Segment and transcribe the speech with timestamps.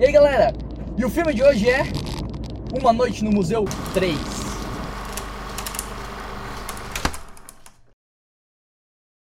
[0.00, 0.50] E aí galera,
[0.96, 1.82] e o filme de hoje é
[2.80, 4.16] Uma Noite no Museu 3.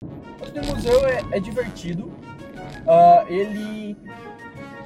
[0.02, 3.96] O museu é, é divertido, uh, ele,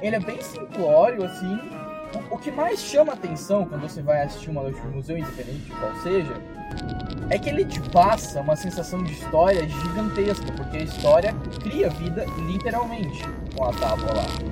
[0.00, 1.58] ele é bem simplório assim.
[2.30, 5.64] O, o, que mais chama atenção quando você vai assistir Uma Noite no Museu, independente
[5.64, 6.34] de qual seja,
[7.30, 12.24] é que ele te passa uma sensação de história gigantesca, porque a história cria vida
[12.46, 13.24] literalmente
[13.56, 14.49] com a tábua lá.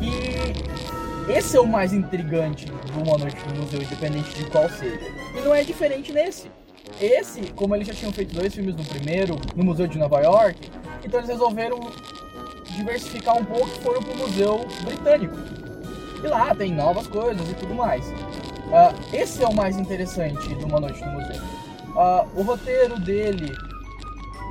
[0.00, 5.00] E esse é o mais intrigante do Uma Noite no Museu, independente de qual seja.
[5.36, 6.50] E não é diferente nesse.
[7.00, 10.70] Esse, como eles já tinham feito dois filmes no primeiro, no Museu de Nova York,
[11.04, 11.80] então eles resolveram
[12.76, 15.36] diversificar um pouco e foram pro Museu Britânico.
[16.22, 18.06] E lá tem novas coisas e tudo mais.
[18.06, 21.42] Uh, esse é o mais interessante de Uma Noite no Museu.
[21.94, 23.52] Uh, o roteiro dele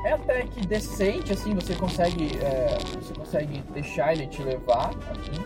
[0.04, 5.44] é até que decente, assim, você consegue, é, você consegue deixar ele te levar, assim.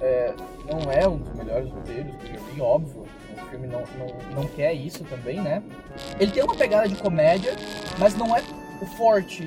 [0.00, 0.34] É,
[0.70, 3.06] não é um dos melhores roteiros que eu óbvio.
[3.36, 5.62] O filme não, não, não quer isso também, né?
[6.18, 7.54] Ele tem uma pegada de comédia,
[7.98, 8.42] mas não é
[8.80, 9.44] o forte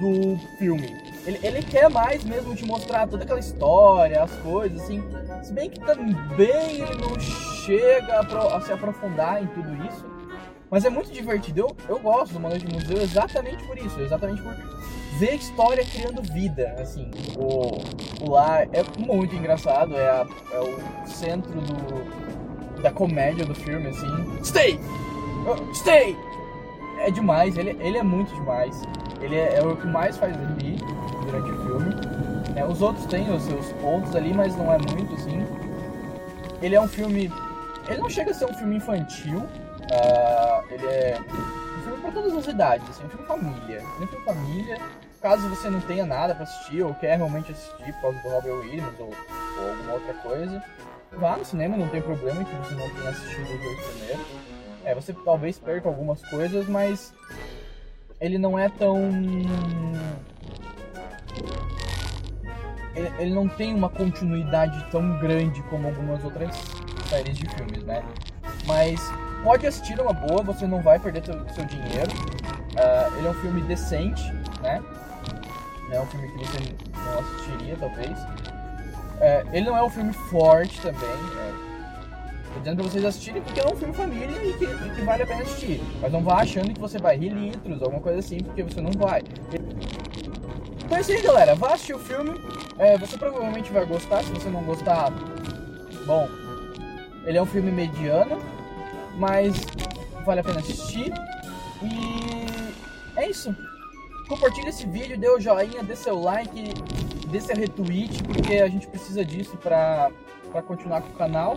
[0.00, 0.96] do filme.
[1.26, 5.02] Ele, ele quer mais mesmo te mostrar toda aquela história, as coisas, assim.
[5.42, 10.06] Se bem que também ele não chega a, a se aprofundar em tudo isso.
[10.70, 11.60] Mas é muito divertido.
[11.60, 14.00] Eu, eu gosto do Manual de Museu exatamente por isso.
[14.00, 14.54] Exatamente por
[15.18, 16.74] ver a história criando vida.
[16.78, 19.96] Assim, o, o lar é muito engraçado.
[19.96, 24.44] É, a, é o centro do, da comédia do filme, assim.
[24.44, 24.78] Stay!
[25.46, 26.16] Uh, stay!
[26.98, 27.56] É demais.
[27.56, 28.82] Ele, ele é muito demais.
[29.20, 30.78] Ele é, é o que mais faz rir
[31.24, 31.94] durante o filme.
[32.56, 35.46] É, os outros têm os seus pontos ali, mas não é muito, assim.
[36.60, 37.32] Ele é um filme...
[37.88, 39.46] Ele não chega a ser um filme infantil.
[39.90, 43.82] Uh, ele é um filme para todas as idades, assim, um filme família.
[44.00, 44.78] Um filme família.
[45.20, 48.54] Caso você não tenha nada para assistir ou quer realmente assistir por causa do Robert
[48.54, 50.62] Williams ou, ou alguma outra coisa,
[51.12, 54.26] vá no cinema, não tem problema que você não tenha assistido os dois primeiros.
[54.84, 57.12] É, você talvez perca algumas coisas, mas
[58.20, 58.96] ele não é tão.
[62.94, 66.56] Ele, ele, não tem uma continuidade tão grande como algumas outras
[67.08, 68.02] séries de filmes, né?
[68.68, 69.00] Mas
[69.42, 72.12] pode assistir uma boa, você não vai perder seu, dinheiro.
[72.12, 74.30] Uh, ele é um filme decente,
[74.62, 74.82] né?
[75.88, 76.58] Não é um filme que você
[76.94, 78.10] não assistiria, talvez.
[78.10, 81.08] Uh, ele não é um filme forte também.
[81.08, 81.54] Né?
[82.52, 85.22] Tô dizendo pra vocês assistirem porque é um filme família e que, e que, vale
[85.22, 85.80] a pena assistir.
[86.02, 88.92] Mas não vá achando que você vai rir litros, alguma coisa assim, porque você não
[88.92, 89.22] vai.
[90.84, 91.54] Então é isso aí, galera.
[91.54, 92.38] Vá assistir o filme.
[92.78, 94.22] É, você provavelmente vai gostar.
[94.22, 95.10] Se você não gostar,
[96.06, 96.28] bom,
[97.24, 98.38] ele é um filme mediano,
[99.18, 99.54] mas
[100.24, 101.12] vale a pena assistir.
[101.82, 103.54] E é isso.
[104.28, 106.74] Compartilhe esse vídeo, dê o joinha, dê seu like,
[107.28, 110.10] dê seu retweet, porque a gente precisa disso para
[110.66, 111.56] continuar com o canal.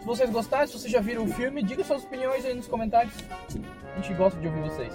[0.00, 3.14] Se vocês gostaram, se vocês já viram o filme, diga suas opiniões aí nos comentários.
[3.92, 4.92] A gente gosta de ouvir vocês.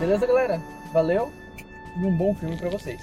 [0.00, 0.60] Beleza, galera?
[0.92, 1.32] Valeu
[1.96, 3.00] e um bom filme para vocês.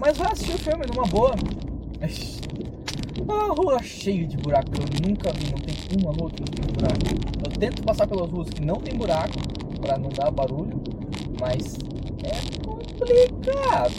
[0.00, 1.34] Mas vai assistir o filme numa boa.
[3.28, 6.64] A rua cheia de buraco, eu nunca vi, não tem uma rua que não tem
[6.72, 7.04] buraco.
[7.44, 9.38] Eu tento passar pelas ruas que não tem buraco,
[9.78, 10.82] pra não dar barulho,
[11.38, 11.76] mas
[12.24, 13.92] é complicado.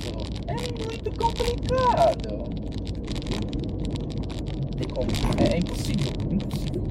[0.47, 2.29] É muito complicado.
[4.59, 5.11] Não tem como.
[5.39, 6.81] É, é impossível, impossível.